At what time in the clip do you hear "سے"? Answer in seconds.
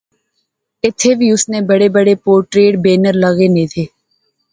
3.73-3.83